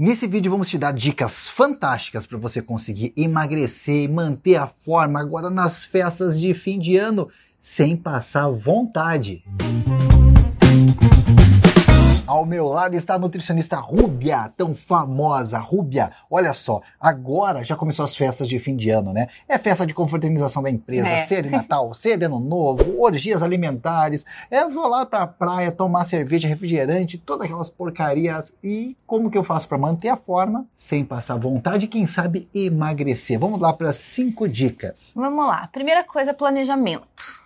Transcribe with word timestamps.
Nesse 0.00 0.26
vídeo 0.26 0.50
vamos 0.50 0.70
te 0.70 0.78
dar 0.78 0.92
dicas 0.92 1.46
fantásticas 1.46 2.24
para 2.24 2.38
você 2.38 2.62
conseguir 2.62 3.12
emagrecer 3.14 4.04
e 4.04 4.08
manter 4.08 4.56
a 4.56 4.66
forma 4.66 5.20
agora 5.20 5.50
nas 5.50 5.84
festas 5.84 6.40
de 6.40 6.54
fim 6.54 6.78
de 6.78 6.96
ano 6.96 7.28
sem 7.58 7.94
passar 7.98 8.48
vontade. 8.48 9.44
Ao 12.40 12.46
meu 12.46 12.66
lado 12.68 12.94
está 12.96 13.16
a 13.16 13.18
nutricionista 13.18 13.76
Rúbia, 13.76 14.50
tão 14.56 14.74
famosa. 14.74 15.58
Rúbia, 15.58 16.10
olha 16.30 16.54
só, 16.54 16.80
agora 16.98 17.62
já 17.62 17.76
começou 17.76 18.02
as 18.02 18.16
festas 18.16 18.48
de 18.48 18.58
fim 18.58 18.74
de 18.74 18.88
ano, 18.88 19.12
né? 19.12 19.26
É 19.46 19.58
festa 19.58 19.86
de 19.86 19.92
confraternização 19.92 20.62
da 20.62 20.70
empresa, 20.70 21.06
É. 21.06 21.18
ceia 21.18 21.42
de 21.42 21.50
Natal, 21.50 21.92
ceia 21.92 22.16
de 22.16 22.24
Ano 22.24 22.40
Novo, 22.40 22.98
orgias 22.98 23.42
alimentares. 23.42 24.24
É, 24.50 24.66
vou 24.66 24.88
lá 24.88 25.04
pra 25.04 25.26
praia 25.26 25.70
tomar 25.70 26.06
cerveja, 26.06 26.48
refrigerante, 26.48 27.18
todas 27.18 27.44
aquelas 27.44 27.68
porcarias. 27.68 28.54
E 28.64 28.96
como 29.06 29.30
que 29.30 29.36
eu 29.36 29.44
faço 29.44 29.68
para 29.68 29.76
manter 29.76 30.08
a 30.08 30.16
forma 30.16 30.64
sem 30.72 31.04
passar 31.04 31.36
vontade 31.36 31.84
e, 31.84 31.88
quem 31.88 32.06
sabe, 32.06 32.48
emagrecer? 32.54 33.38
Vamos 33.38 33.60
lá 33.60 33.70
para 33.74 33.92
cinco 33.92 34.48
dicas. 34.48 35.12
Vamos 35.14 35.46
lá. 35.46 35.68
Primeira 35.70 36.02
coisa, 36.04 36.32
planejamento, 36.32 37.04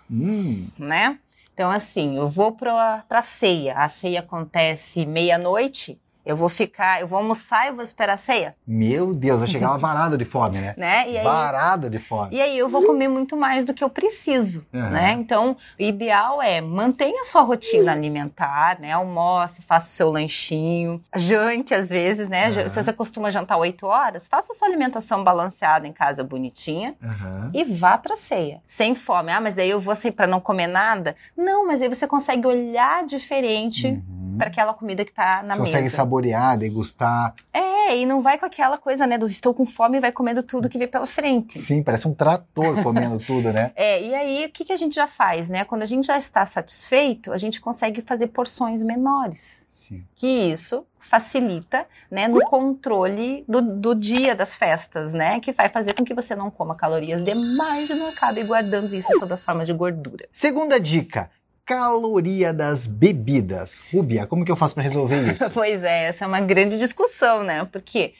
Hum, 0.09 0.67
né? 0.79 1.17
Então, 1.55 1.71
assim, 1.71 2.17
eu 2.17 2.27
vou 2.27 2.51
pra, 2.51 3.05
pra 3.07 3.21
ceia. 3.21 3.75
A 3.77 3.87
ceia 3.87 4.19
acontece 4.19 5.05
meia-noite. 5.05 5.97
Eu 6.25 6.35
vou 6.35 6.49
ficar, 6.49 6.99
eu 7.01 7.07
vou 7.07 7.19
almoçar 7.19 7.67
e 7.67 7.71
vou 7.71 7.83
esperar 7.83 8.13
a 8.13 8.17
ceia, 8.17 8.55
meu 8.65 9.13
Deus, 9.13 9.39
vai 9.39 9.47
chegar 9.47 9.69
lá 9.69 9.77
varada 9.77 10.17
de 10.17 10.25
fome, 10.25 10.57
né? 10.59 10.73
né? 10.77 11.09
E 11.09 11.17
aí, 11.17 11.23
Varada 11.23 11.89
de 11.89 11.99
fome. 11.99 12.35
e 12.35 12.41
aí 12.41 12.57
eu 12.57 12.67
vou 12.67 12.83
comer 12.83 13.07
muito 13.07 13.37
mais 13.37 13.63
do 13.65 13.73
que 13.73 13.83
eu 13.83 13.89
preciso, 13.89 14.65
Aham. 14.73 14.89
né? 14.89 15.11
Então, 15.13 15.55
o 15.79 15.81
ideal 15.83 16.41
é 16.41 16.61
mantenha 16.61 17.21
a 17.21 17.25
sua 17.25 17.41
rotina 17.41 17.91
alimentar, 17.91 18.79
né? 18.79 18.91
Almoce, 18.93 19.61
faça 19.61 19.87
o 19.87 19.91
seu 19.91 20.09
lanchinho, 20.09 21.01
jante 21.15 21.73
às 21.73 21.89
vezes, 21.89 22.27
né? 22.27 22.47
Aham. 22.47 22.69
Se 22.69 22.83
você 22.83 22.91
costuma 22.93 23.29
jantar 23.29 23.57
8 23.57 23.85
horas, 23.85 24.27
faça 24.27 24.51
a 24.53 24.55
sua 24.55 24.67
alimentação 24.67 25.23
balanceada 25.23 25.87
em 25.87 25.93
casa, 25.93 26.23
bonitinha. 26.23 26.95
Aham. 27.03 27.51
e 27.53 27.63
vá 27.63 27.97
pra 27.97 28.15
ceia. 28.17 28.61
Sem 28.65 28.95
fome. 28.95 29.31
Ah, 29.31 29.39
mas 29.41 29.53
daí 29.53 29.69
eu 29.69 29.79
vou 29.79 29.93
sair 29.95 30.11
pra 30.11 30.25
não 30.25 30.39
comer 30.39 30.67
nada? 30.67 31.15
Não, 31.37 31.67
mas 31.67 31.81
aí 31.81 31.87
você 31.89 32.07
consegue 32.07 32.47
olhar 32.47 33.05
diferente 33.05 34.01
Uhum. 34.35 34.37
pra 34.37 34.47
aquela 34.47 34.73
comida 34.73 35.03
que 35.05 35.11
tá 35.13 35.41
na 35.43 35.55
Você 35.55 35.59
consegue 35.61 35.83
mesa. 35.85 35.95
saborear, 35.95 36.57
degustar. 36.57 37.33
É, 37.53 37.97
e 37.97 38.05
não 38.05 38.21
vai 38.21 38.37
com 38.37 38.45
aquela 38.45 38.77
coisa, 38.77 39.05
né, 39.07 39.17
do 39.17 39.25
estou 39.25 39.53
com 39.53 39.65
fome 39.65 39.97
e 39.97 40.01
vai 40.01 40.11
comendo 40.11 40.41
tudo 40.43 40.67
que 40.69 40.77
vem 40.77 40.87
pela 40.87 41.05
frente. 41.07 41.57
Sim, 41.59 41.83
parece 41.83 42.07
um 42.07 42.13
trator 42.13 42.81
comendo 42.83 43.19
tudo, 43.19 43.51
né? 43.53 43.71
É, 43.75 44.01
e 44.01 44.13
aí 44.15 44.45
o 44.45 44.49
que, 44.51 44.65
que 44.65 44.73
a 44.73 44.77
gente 44.77 44.95
já 44.95 45.07
faz, 45.07 45.49
né? 45.49 45.63
Quando 45.65 45.81
a 45.81 45.85
gente 45.85 46.07
já 46.07 46.17
está 46.17 46.45
satisfeito, 46.45 47.31
a 47.31 47.37
gente 47.37 47.59
consegue 47.61 48.01
fazer 48.01 48.27
porções 48.27 48.83
menores. 48.83 49.65
Sim. 49.69 50.03
Que 50.15 50.27
isso 50.27 50.85
facilita, 50.99 51.85
né, 52.09 52.27
no 52.27 52.41
controle 52.41 53.45
do, 53.47 53.61
do 53.61 53.93
dia 53.95 54.33
das 54.35 54.55
festas, 54.55 55.13
né? 55.13 55.39
Que 55.39 55.51
vai 55.51 55.69
fazer 55.69 55.93
com 55.93 56.03
que 56.03 56.13
você 56.13 56.35
não 56.35 56.49
coma 56.49 56.75
calorias 56.75 57.23
demais 57.23 57.89
e 57.89 57.93
não 57.95 58.07
acabe 58.09 58.43
guardando 58.43 58.95
isso 58.95 59.11
sob 59.19 59.33
a 59.33 59.37
forma 59.37 59.63
de 59.63 59.73
gordura. 59.73 60.27
Segunda 60.31 60.79
dica: 60.79 61.29
caloria 61.65 62.53
das 62.53 62.85
bebidas. 62.85 63.81
Rúbia, 63.91 64.27
como 64.27 64.45
que 64.45 64.51
eu 64.51 64.55
faço 64.55 64.75
para 64.75 64.83
resolver 64.83 65.21
isso? 65.31 65.49
Pois 65.51 65.83
é, 65.83 66.05
essa 66.09 66.25
é 66.25 66.27
uma 66.27 66.39
grande 66.41 66.77
discussão, 66.77 67.43
né? 67.43 67.67
Porque 67.71 68.13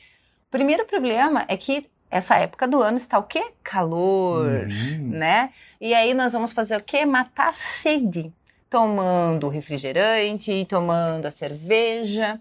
o 0.48 0.52
primeiro 0.52 0.86
problema 0.86 1.46
é 1.48 1.56
que 1.56 1.88
essa 2.10 2.36
época 2.38 2.68
do 2.68 2.82
ano 2.82 2.98
está 2.98 3.20
o 3.20 3.24
quê? 3.24 3.52
Calor, 3.64 4.46
Uhum. 4.68 5.10
né? 5.10 5.52
E 5.80 5.94
aí 5.94 6.14
nós 6.14 6.34
vamos 6.34 6.52
fazer 6.52 6.78
o 6.78 6.84
quê? 6.84 7.06
Matar 7.06 7.50
a 7.50 7.54
sede. 7.54 8.32
Tomando 8.70 9.48
o 9.48 9.50
refrigerante, 9.50 10.66
tomando 10.68 11.26
a 11.28 11.32
cerveja. 11.32 12.40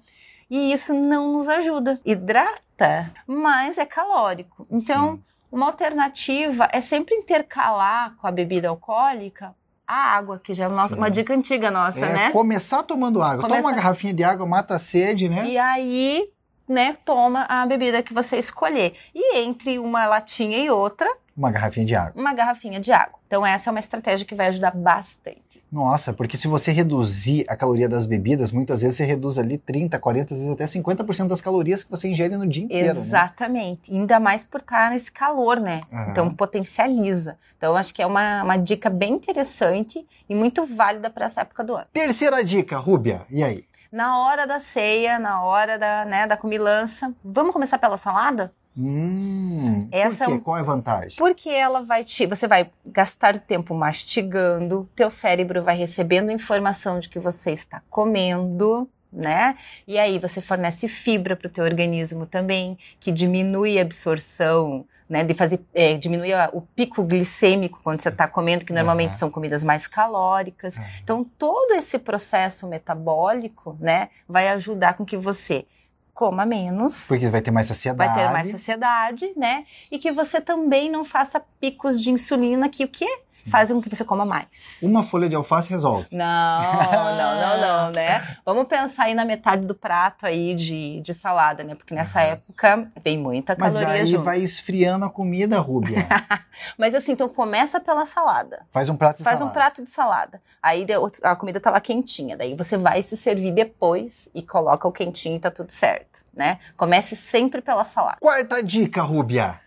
E 0.50 0.72
isso 0.72 0.94
não 0.94 1.33
nos 1.33 1.48
ajuda. 1.48 2.00
Hidrata, 2.05 3.11
mas 3.27 3.78
é 3.78 3.84
calórico. 3.86 4.66
Então, 4.70 5.16
Sim. 5.16 5.22
uma 5.50 5.66
alternativa 5.66 6.68
é 6.72 6.80
sempre 6.80 7.14
intercalar 7.14 8.14
com 8.16 8.27
a 8.27 8.30
bebida 8.33 8.68
alcoólica 8.68 9.55
a 9.86 10.17
água, 10.17 10.39
que 10.42 10.55
já 10.55 10.64
é 10.67 10.89
Sim. 10.89 10.96
uma 10.96 11.11
dica 11.11 11.34
antiga 11.34 11.70
nossa, 11.70 12.05
é, 12.06 12.12
né? 12.12 12.30
começar 12.30 12.83
tomando 12.83 13.20
água. 13.22 13.42
Toma 13.42 13.48
Começa- 13.48 13.68
uma 13.68 13.72
garrafinha 13.74 14.14
de 14.14 14.24
água, 14.24 14.46
mata 14.46 14.74
a 14.74 14.78
sede, 14.78 15.28
né? 15.28 15.46
E 15.46 15.58
aí, 15.58 16.28
né, 16.68 16.96
toma 17.05 17.45
a 17.48 17.67
bebida 17.67 18.02
que 18.02 18.14
você 18.14 18.39
escolher. 18.39 18.95
E 19.14 19.36
entre 19.39 19.78
uma 19.78 20.06
latinha 20.06 20.58
e 20.58 20.70
outra, 20.70 21.08
Uma 21.36 21.50
garrafinha 21.50 21.84
de 21.84 21.95
água. 21.96 22.12
uma 22.20 22.33
garrafinha 22.33 22.80
de 22.80 22.92
água. 22.92 23.18
Então 23.27 23.45
essa 23.45 23.68
é 23.68 23.72
uma 23.72 23.80
estratégia 23.80 24.24
que 24.24 24.34
vai 24.34 24.46
ajudar 24.46 24.70
bastante. 24.70 25.62
Nossa, 25.70 26.12
porque 26.12 26.36
se 26.36 26.46
você 26.46 26.70
reduzir 26.70 27.45
a 27.48 27.56
caloria 27.56 27.89
das 27.89 28.06
bebidas, 28.06 28.52
muitas 28.52 28.83
vezes 28.83 28.96
você 28.96 29.05
reduz 29.05 29.39
ali 29.39 29.58
30, 29.58 29.98
40, 29.98 30.33
às 30.34 30.39
vezes 30.40 30.52
até 30.52 30.64
50% 30.64 31.27
das 31.27 31.40
calorias 31.40 31.83
que 31.83 31.90
você 31.90 32.08
ingere 32.08 32.36
no 32.36 32.46
dia 32.46 32.64
inteiro, 32.64 32.95
né? 32.95 33.00
Exatamente. 33.00 33.92
Ainda 33.92 34.20
mais 34.20 34.45
por 34.45 34.61
estar 34.61 34.90
nesse 34.90 35.11
calor, 35.11 35.58
né? 35.58 35.80
Aham. 35.92 36.11
Então 36.11 36.30
potencializa. 36.34 37.36
Então 37.58 37.74
acho 37.77 37.92
que 37.92 38.01
é 38.01 38.06
uma, 38.06 38.42
uma 38.45 38.56
dica 38.56 38.89
bem 38.89 39.14
interessante 39.14 40.06
e 40.28 40.34
muito 40.34 40.64
válida 40.64 41.11
para 41.11 41.27
essa 41.27 41.40
época 41.40 41.64
do 41.64 41.74
ano. 41.74 41.86
Terceira 41.92 42.45
dica, 42.45 42.78
Rúbia, 42.78 43.22
e 43.28 43.42
aí? 43.42 43.64
Na 43.90 44.18
hora 44.20 44.46
da 44.46 44.58
ceia, 44.61 45.18
na 45.18 45.42
hora 45.42 45.78
da, 45.78 46.05
né, 46.05 46.27
da 46.27 46.36
comilança, 46.36 47.12
vamos 47.24 47.52
começar 47.52 47.78
pela 47.78 47.96
salada? 47.96 48.52
Hum, 48.77 49.43
Essa 49.91 50.25
é 50.25 50.27
por 50.27 50.33
quê? 50.33 50.39
um- 50.39 50.41
Qual 50.41 50.57
é 50.57 50.61
a 50.61 50.64
vantagem? 50.64 51.17
Porque 51.17 51.48
ela 51.51 51.83
vai 51.83 52.05
te. 52.05 52.27
Você 52.27 52.47
vai 52.47 52.70
gastar 52.86 53.39
tempo 53.39 53.75
mastigando, 53.75 54.89
teu 54.95 55.11
cérebro 55.11 55.63
vai 55.63 55.77
recebendo 55.77 56.30
informação 56.30 56.98
de 57.01 57.08
que 57.08 57.19
você 57.19 57.52
está 57.52 57.83
comendo, 57.91 58.89
né? 59.13 59.57
E 59.86 59.98
aí 59.98 60.19
você 60.19 60.41
fornece 60.41 60.89
fibra 60.89 61.36
para 61.36 61.47
o 61.47 61.51
teu 61.51 61.64
organismo 61.64 62.27
também, 62.27 62.79
que 63.01 63.11
diminui 63.13 63.79
a 63.79 63.83
absorção. 63.83 64.85
Né, 65.07 65.23
de 65.23 65.35
fazer, 65.35 65.61
é, 65.75 65.98
diminui 65.98 66.31
o 66.55 66.63
pico 66.63 67.05
glicêmico 67.05 67.79
quando 67.85 68.01
você 68.01 68.08
está 68.08 68.27
comendo, 68.27 68.64
que 68.64 68.73
normalmente 68.73 69.11
Aham. 69.11 69.19
são 69.19 69.31
comidas 69.31 69.63
mais 69.63 69.86
calóricas. 69.86 70.79
Ah, 70.79 70.83
Então, 71.02 71.23
todo 71.39 71.75
esse 71.75 71.98
processo 71.98 72.67
metabólico, 72.67 73.77
né, 73.79 74.08
vai 74.27 74.48
ajudar 74.48 74.95
com 74.95 75.05
que 75.05 75.19
você 75.19 75.67
coma 76.14 76.47
menos, 76.47 77.08
Porque 77.08 77.27
vai 77.27 77.42
ter 77.42 77.51
mais 77.51 77.67
saciedade. 77.67 78.14
vai 78.14 78.25
ter 78.27 78.33
mais 78.33 78.48
saciedade, 78.48 79.33
né? 79.36 79.64
E 79.91 79.98
que 79.98 80.13
você 80.13 80.41
também 80.41 80.89
não 80.89 81.05
faça 81.05 81.42
picos 81.61 82.01
de 82.01 82.11
insulina 82.11 82.69
que 82.69 82.85
o 82.85 82.89
quê? 82.89 83.08
Sim. 83.27 83.51
Fazem 83.51 83.75
com 83.77 83.83
que 83.83 83.95
você 83.95 84.05
coma 84.05 84.25
mais. 84.25 84.79
Uma 84.80 85.02
folha 85.02 85.29
de 85.29 85.35
alface 85.35 85.69
resolve. 85.70 86.07
Não, 86.13 87.17
não, 87.17 87.41
não, 87.41 87.61
não, 87.61 87.91
né? 87.97 88.36
Vamos 88.47 88.69
pensar 88.69 89.05
aí 89.05 89.14
na 89.14 89.25
metade 89.25 89.67
do 89.67 89.75
prato 89.75 90.25
aí 90.25 90.55
de, 90.55 91.01
de 91.01 91.13
salada, 91.14 91.64
né? 91.64 91.75
Porque 91.75 91.95
nessa 91.95 92.20
Aham. 92.20 92.29
época 92.29 92.92
vem 93.02 93.19
muita 93.19 93.57
Mas 93.58 93.75
caloria 93.75 94.02
aí 94.02 94.07
junto. 94.11 94.23
vai 94.25 94.39
esfriando 94.41 95.05
a 95.05 95.11
comida, 95.11 95.58
Rúbia. 95.58 96.07
Mas 96.79 96.95
assim, 96.95 97.13
então 97.13 97.29
começa 97.29 97.81
pela 97.81 98.05
salada. 98.05 98.64
Faz 98.70 98.89
um 98.89 98.96
prato 98.96 99.19
de 99.19 99.25
Faz 99.25 99.36
um 99.36 99.51
salada. 99.51 99.55
prato 99.55 99.83
de 99.83 99.91
salada. 99.91 100.42
Aí 100.63 100.86
a 101.23 101.35
comida 101.35 101.58
tá 101.58 101.70
lá 101.70 101.81
quentinha. 101.81 102.36
Daí 102.36 102.55
você 102.55 102.77
vai 102.77 103.02
se 103.02 103.17
servir 103.17 103.52
depois 103.52 104.29
e 104.33 104.42
coloca 104.42 104.86
o 104.86 104.92
quentinho 104.92 105.36
e 105.36 105.41
tá 105.41 105.51
tudo 105.51 105.70
certo, 105.70 106.03
né? 106.32 106.58
Comece 106.76 107.14
sempre 107.16 107.60
pela 107.62 107.84
salada. 107.84 108.18
Quarta 108.20 108.62
dica, 108.62 109.02
Rúbia. 109.02 109.60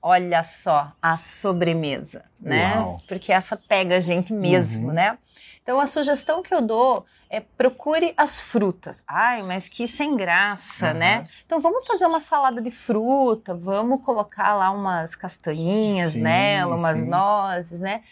Olha 0.00 0.42
só 0.42 0.92
a 1.00 1.16
sobremesa, 1.16 2.24
né? 2.40 2.76
Uau. 2.78 3.00
Porque 3.06 3.32
essa 3.32 3.56
pega 3.56 3.96
a 3.96 4.00
gente 4.00 4.32
mesmo, 4.32 4.88
Uhum. 4.88 4.94
né? 4.94 5.18
Então 5.62 5.78
a 5.78 5.86
sugestão 5.86 6.42
que 6.42 6.52
eu 6.52 6.60
dou 6.60 7.06
é 7.30 7.40
procure 7.40 8.12
as 8.16 8.40
frutas. 8.40 9.04
Ai, 9.06 9.42
mas 9.44 9.68
que 9.68 9.86
sem 9.86 10.16
graça, 10.16 10.86
Aham. 10.88 10.94
né? 10.98 11.28
Então 11.46 11.60
vamos 11.60 11.86
fazer 11.86 12.04
uma 12.06 12.18
salada 12.18 12.60
de 12.60 12.70
fruta, 12.70 13.54
vamos 13.54 14.02
colocar 14.04 14.54
lá 14.54 14.70
umas 14.72 15.14
castanhinhas 15.14 16.12
Sim, 16.12 16.22
nela, 16.22 16.76
umas 16.76 16.98
sim. 16.98 17.08
nozes, 17.08 17.80
né? 17.80 18.02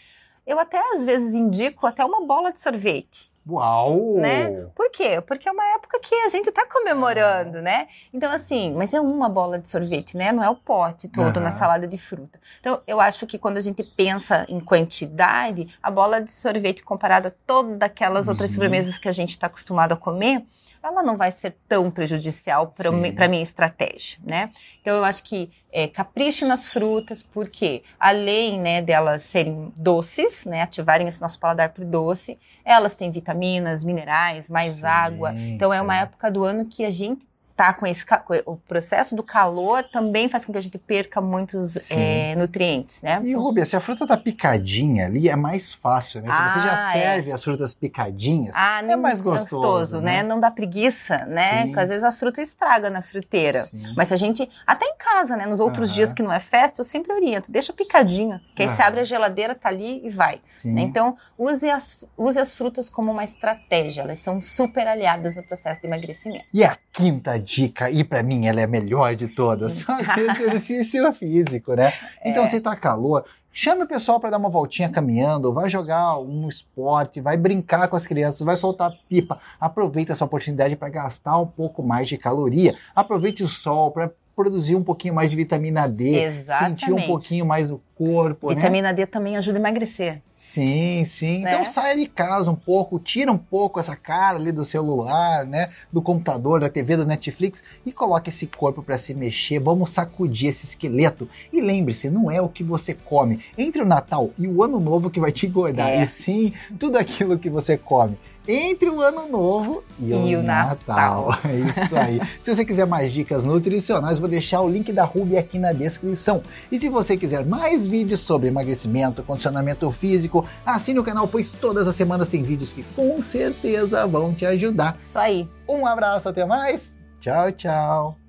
Eu 0.47 0.57
até 0.59 0.79
às 0.95 1.03
vezes 1.05 1.33
indico 1.35 1.85
até 1.85 2.03
uma 2.05 2.25
bola 2.25 2.53
de 2.53 2.61
sorvete. 2.61 3.30
Uau! 3.49 4.17
Né? 4.17 4.67
Por 4.75 4.91
quê? 4.91 5.19
Porque 5.21 5.49
é 5.49 5.51
uma 5.51 5.65
época 5.75 5.99
que 5.99 6.13
a 6.13 6.29
gente 6.29 6.51
tá 6.51 6.65
comemorando, 6.67 7.61
né? 7.61 7.87
Então, 8.13 8.31
assim, 8.31 8.73
mas 8.75 8.93
é 8.93 9.01
uma 9.01 9.27
bola 9.27 9.57
de 9.57 9.67
sorvete, 9.67 10.15
né? 10.15 10.31
Não 10.31 10.43
é 10.43 10.49
o 10.49 10.55
pote 10.55 11.07
todo 11.07 11.37
Aham. 11.37 11.45
na 11.45 11.51
salada 11.51 11.87
de 11.87 11.97
fruta. 11.97 12.39
Então, 12.59 12.81
eu 12.85 13.01
acho 13.01 13.25
que 13.25 13.39
quando 13.39 13.57
a 13.57 13.61
gente 13.61 13.83
pensa 13.83 14.45
em 14.47 14.59
quantidade, 14.59 15.67
a 15.81 15.89
bola 15.89 16.21
de 16.21 16.31
sorvete 16.31 16.83
comparada 16.83 17.29
a 17.29 17.33
todas 17.47 17.81
aquelas 17.81 18.27
outras 18.27 18.51
Uhum. 18.51 18.55
sobremesas 18.55 18.97
que 18.97 19.07
a 19.09 19.11
gente 19.11 19.31
está 19.31 19.47
acostumado 19.47 19.93
a 19.93 19.97
comer, 19.97 20.45
ela 20.83 21.03
não 21.03 21.15
vai 21.15 21.29
ser 21.31 21.55
tão 21.67 21.91
prejudicial 21.91 22.71
para 22.75 22.89
a 22.89 23.27
minha 23.27 23.43
estratégia, 23.43 24.17
né? 24.23 24.49
Então 24.81 24.95
eu 24.97 25.03
acho 25.03 25.23
que 25.23 25.51
é, 25.71 25.87
capriche 25.87 26.43
nas 26.43 26.67
frutas, 26.67 27.21
porque 27.21 27.83
além 27.99 28.59
né, 28.59 28.81
delas 28.81 29.21
serem 29.21 29.71
doces, 29.75 30.43
né, 30.45 30.63
ativarem 30.63 31.07
esse 31.07 31.21
nosso 31.21 31.39
paladar 31.39 31.69
para 31.69 31.85
doce, 31.85 32.39
elas 32.65 32.95
têm 32.95 33.11
vitaminas, 33.31 33.83
minerais, 33.83 34.49
mais 34.49 34.73
Sim, 34.73 34.85
água. 34.85 35.33
Então 35.33 35.73
é 35.73 35.81
uma 35.81 35.95
época 35.95 36.29
do 36.29 36.43
ano 36.43 36.65
que 36.65 36.83
a 36.83 36.91
gente 36.91 37.25
tá 37.61 37.73
com 37.75 37.85
esse 37.85 38.03
o 38.47 38.55
processo 38.57 39.15
do 39.15 39.21
calor 39.21 39.83
também 39.83 40.27
faz 40.27 40.43
com 40.45 40.51
que 40.51 40.57
a 40.57 40.61
gente 40.61 40.79
perca 40.79 41.21
muitos 41.21 41.91
é, 41.91 42.33
nutrientes, 42.35 43.03
né? 43.03 43.21
E, 43.23 43.35
Rubia, 43.35 43.67
se 43.67 43.75
a 43.75 43.79
fruta 43.79 44.07
tá 44.07 44.17
picadinha 44.17 45.05
ali, 45.05 45.29
é 45.29 45.35
mais 45.35 45.71
fácil, 45.71 46.21
né? 46.23 46.33
Se 46.33 46.41
você 46.41 46.59
já 46.59 46.71
Ah, 46.73 46.97
é. 46.97 47.03
serve 47.03 47.31
as 47.31 47.43
frutas 47.43 47.75
picadinhas, 47.75 48.55
Ah, 48.57 48.81
não, 48.81 48.97
mais 48.99 49.21
gostoso, 49.21 50.01
né? 50.01 50.23
Não 50.23 50.39
dá 50.39 50.49
preguiça, 50.49 51.19
né? 51.27 51.61
Sim. 51.61 51.65
Porque 51.67 51.79
às 51.81 51.89
vezes 51.89 52.03
a 52.03 52.11
fruta 52.11 52.41
estraga 52.41 52.89
na 52.89 53.03
fruteira. 53.03 53.61
Sim. 53.61 53.93
Mas 53.95 54.07
se 54.07 54.15
a 54.15 54.17
gente, 54.17 54.49
até 54.65 54.85
em 54.87 54.95
casa, 54.97 55.37
né? 55.37 55.45
Nos 55.45 55.59
outros 55.59 55.89
Aham. 55.89 55.95
dias 55.97 56.13
que 56.13 56.23
não 56.23 56.33
é 56.33 56.39
festa, 56.39 56.81
eu 56.81 56.85
sempre 56.85 57.13
oriento, 57.13 57.51
deixa 57.51 57.71
picadinho, 57.71 58.41
que 58.55 58.63
aí 58.63 58.69
você 58.69 58.81
Aham. 58.81 58.87
abre 58.87 59.01
a 59.01 59.03
geladeira, 59.03 59.53
tá 59.53 59.69
ali 59.69 60.03
e 60.03 60.09
vai. 60.09 60.41
Né? 60.65 60.81
Então, 60.81 61.15
use 61.37 61.69
as, 61.69 62.03
use 62.17 62.39
as 62.39 62.55
frutas 62.55 62.89
como 62.89 63.11
uma 63.11 63.23
estratégia, 63.23 64.01
elas 64.01 64.17
são 64.17 64.41
super 64.41 64.87
aliadas 64.87 65.35
no 65.35 65.43
processo 65.43 65.79
de 65.79 65.85
emagrecimento. 65.85 66.45
E 66.51 66.63
a 66.63 66.75
quinta 66.91 67.37
dica, 67.37 67.50
e 67.91 68.03
pra 68.03 68.23
mim 68.23 68.47
ela 68.47 68.61
é 68.61 68.63
a 68.63 68.67
melhor 68.67 69.15
de 69.15 69.27
todas, 69.27 69.81
fazer 69.81 70.29
exercício 70.31 71.11
físico, 71.13 71.73
né? 71.73 71.91
Então, 72.23 72.43
É. 72.43 72.47
se 72.47 72.59
tá 72.59 72.75
calor, 72.75 73.25
chame 73.51 73.83
o 73.83 73.87
pessoal 73.87 74.19
para 74.19 74.29
dar 74.31 74.37
uma 74.37 74.49
voltinha 74.49 74.87
caminhando, 74.89 75.51
vai 75.53 75.69
jogar 75.69 76.17
um 76.19 76.47
esporte, 76.47 77.19
vai 77.19 77.35
brincar 77.35 77.87
com 77.87 77.95
as 77.95 78.07
crianças, 78.07 78.41
vai 78.41 78.55
soltar 78.55 78.93
pipa. 79.09 79.39
Aproveita 79.59 80.13
essa 80.13 80.23
oportunidade 80.25 80.75
para 80.75 80.89
gastar 80.89 81.37
um 81.37 81.47
pouco 81.47 81.83
mais 81.83 82.07
de 82.07 82.17
caloria. 82.17 82.75
Aproveite 82.95 83.43
o 83.43 83.47
sol 83.47 83.91
para 83.91 84.11
produzir 84.41 84.75
um 84.75 84.83
pouquinho 84.83 85.13
mais 85.13 85.29
de 85.29 85.35
vitamina 85.35 85.87
D, 85.87 86.23
Exatamente. 86.23 86.81
sentir 86.81 86.93
um 86.93 87.05
pouquinho 87.05 87.45
mais 87.45 87.69
o 87.69 87.79
corpo, 87.93 88.49
né? 88.49 88.55
Vitamina 88.55 88.91
D 88.91 89.05
também 89.05 89.37
ajuda 89.37 89.57
a 89.57 89.61
emagrecer. 89.61 90.19
Sim, 90.33 91.03
sim. 91.05 91.43
Né? 91.43 91.51
Então 91.53 91.65
saia 91.65 91.95
de 91.95 92.07
casa 92.07 92.49
um 92.49 92.55
pouco, 92.55 92.97
tira 92.99 93.31
um 93.31 93.37
pouco 93.37 93.79
essa 93.79 93.95
cara 93.95 94.37
ali 94.39 94.51
do 94.51 94.65
celular, 94.65 95.45
né, 95.45 95.69
do 95.91 96.01
computador, 96.01 96.59
da 96.59 96.67
TV, 96.69 96.97
do 96.97 97.05
Netflix 97.05 97.61
e 97.85 97.91
coloque 97.91 98.29
esse 98.29 98.47
corpo 98.47 98.81
para 98.81 98.97
se 98.97 99.13
mexer. 99.13 99.59
Vamos 99.59 99.91
sacudir 99.91 100.49
esse 100.49 100.65
esqueleto. 100.65 101.29
E 101.53 101.61
lembre-se, 101.61 102.09
não 102.09 102.31
é 102.31 102.41
o 102.41 102.49
que 102.49 102.63
você 102.63 102.95
come 102.95 103.39
entre 103.55 103.83
o 103.83 103.85
Natal 103.85 104.31
e 104.39 104.47
o 104.47 104.63
Ano 104.63 104.79
Novo 104.79 105.11
que 105.11 105.19
vai 105.19 105.31
te 105.31 105.45
engordar, 105.45 105.89
É. 105.89 106.01
e 106.01 106.07
sim 106.07 106.51
tudo 106.79 106.97
aquilo 106.97 107.37
que 107.37 107.49
você 107.49 107.77
come. 107.77 108.17
Entre 108.51 108.89
o 108.89 108.99
Ano 108.99 109.29
Novo 109.29 109.81
e, 109.97 110.13
o, 110.13 110.27
E 110.27 110.35
o 110.35 110.43
Natal. 110.43 111.29
Natal. 111.29 111.39
É 111.45 111.55
isso 111.83 111.95
aí. 111.95 112.21
se 112.43 112.53
você 112.53 112.65
quiser 112.65 112.85
mais 112.85 113.13
dicas 113.13 113.45
nutricionais, 113.45 114.19
vou 114.19 114.27
deixar 114.27 114.59
o 114.59 114.69
link 114.69 114.91
da 114.91 115.05
Ruby 115.05 115.37
aqui 115.37 115.57
na 115.57 115.71
descrição. 115.71 116.41
E 116.69 116.77
se 116.77 116.89
você 116.89 117.15
quiser 117.15 117.45
mais 117.45 117.87
vídeos 117.87 118.19
sobre 118.19 118.49
emagrecimento, 118.49 119.23
condicionamento 119.23 119.89
físico, 119.91 120.45
assine 120.65 120.99
o 120.99 121.03
canal, 121.03 121.29
pois 121.29 121.49
todas 121.49 121.87
as 121.87 121.95
semanas 121.95 122.27
tem 122.27 122.43
vídeos 122.43 122.73
que 122.73 122.83
com 122.95 123.21
certeza 123.21 124.05
vão 124.05 124.33
te 124.33 124.45
ajudar. 124.45 124.97
Isso 124.99 125.17
aí. 125.17 125.47
Um 125.67 125.87
abraço, 125.87 126.27
até 126.27 126.45
mais. 126.45 126.95
Tchau, 127.21 127.51
tchau. 127.53 128.20